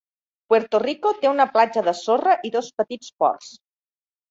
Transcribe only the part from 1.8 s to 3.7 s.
de sorra i dos petits ports.